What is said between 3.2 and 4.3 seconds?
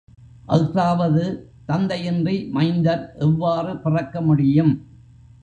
எவ்வாறு பிறக்க